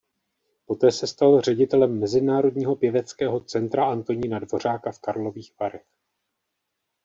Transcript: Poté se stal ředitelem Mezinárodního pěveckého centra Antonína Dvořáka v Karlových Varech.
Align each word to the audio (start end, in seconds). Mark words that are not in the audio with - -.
Poté 0.65 0.91
se 0.91 1.07
stal 1.07 1.41
ředitelem 1.41 1.99
Mezinárodního 1.99 2.75
pěveckého 2.75 3.39
centra 3.39 3.85
Antonína 3.91 4.39
Dvořáka 4.39 4.91
v 4.91 4.99
Karlových 4.99 5.53
Varech. 5.59 5.85